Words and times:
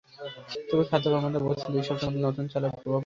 তবে 0.69 0.83
খাদ্য 0.89 1.05
কর্মকর্তারা 1.05 1.45
বলছেন, 1.47 1.69
দুই 1.73 1.83
সপ্তাহের 1.83 2.07
মধ্যে 2.07 2.25
নতুন 2.27 2.45
চালের 2.51 2.71
প্রভাব 2.71 2.85
পড়বে। 2.85 2.99